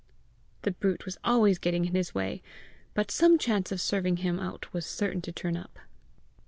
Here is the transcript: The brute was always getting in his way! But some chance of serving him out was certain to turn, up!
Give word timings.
The 0.63 0.71
brute 0.71 1.05
was 1.05 1.19
always 1.23 1.59
getting 1.59 1.85
in 1.85 1.93
his 1.93 2.15
way! 2.15 2.41
But 2.95 3.11
some 3.11 3.37
chance 3.37 3.71
of 3.71 3.79
serving 3.79 4.17
him 4.17 4.39
out 4.39 4.73
was 4.73 4.83
certain 4.87 5.21
to 5.21 5.31
turn, 5.31 5.55
up! 5.55 5.77